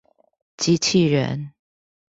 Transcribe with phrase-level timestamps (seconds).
[0.57, 1.53] 機器人